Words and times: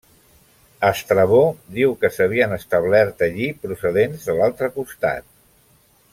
Estrabó 0.87 1.41
diu 1.75 1.93
que 2.05 2.11
s'havien 2.15 2.57
establert 2.57 3.21
allí 3.27 3.51
procedents 3.67 4.27
de 4.31 4.39
l'altre 4.41 4.71
costat. 4.81 5.31